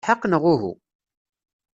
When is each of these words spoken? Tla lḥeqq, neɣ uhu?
Tla 0.03 0.05
lḥeqq, 0.07 0.23
neɣ 0.27 0.43
uhu? 0.53 0.73